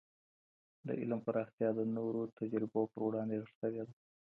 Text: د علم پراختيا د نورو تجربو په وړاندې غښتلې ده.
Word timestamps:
د 0.85 0.89
علم 0.99 1.19
پراختيا 1.27 1.69
د 1.75 1.79
نورو 1.95 2.21
تجربو 2.39 2.81
په 2.93 2.99
وړاندې 3.07 3.41
غښتلې 3.43 3.81
ده. 3.87 3.93